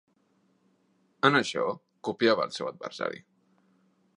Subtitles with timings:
[1.29, 1.65] En això,
[2.09, 3.23] copiava el seu adversari.